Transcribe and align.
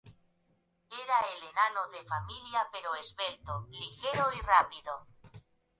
Era 1.01 1.19
el 1.31 1.43
enano 1.47 1.87
de 1.91 2.01
la 2.01 2.09
familia, 2.09 2.67
pero 2.71 2.95
esbelto, 2.95 3.67
ligero 3.69 4.33
y 4.33 4.41
rápido. 4.41 5.05